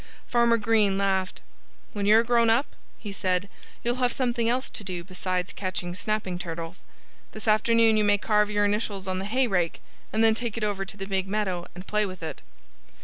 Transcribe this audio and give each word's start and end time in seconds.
Farmer 0.25 0.57
Green 0.57 0.97
laughed. 0.97 1.41
"When 1.93 2.07
you're 2.07 2.23
grown 2.23 2.49
up," 2.49 2.65
he 2.97 3.11
said, 3.11 3.47
"you'll 3.83 3.97
have 4.01 4.11
something 4.11 4.49
else 4.49 4.67
to 4.67 4.83
do 4.83 5.03
besides 5.03 5.53
catching 5.53 5.93
snapping 5.93 6.39
turtles. 6.39 6.85
This 7.33 7.47
afternoon 7.47 7.97
you 7.97 8.03
may 8.03 8.17
carve 8.17 8.49
your 8.49 8.65
initials 8.65 9.07
on 9.07 9.19
the 9.19 9.25
hay 9.25 9.45
rake 9.45 9.79
and 10.11 10.23
then 10.23 10.33
take 10.33 10.57
it 10.57 10.63
over 10.63 10.85
to 10.85 10.97
the 10.97 11.05
big 11.05 11.27
meadow 11.27 11.67
and 11.75 11.85
play 11.85 12.07
with 12.07 12.23
it." 12.23 12.41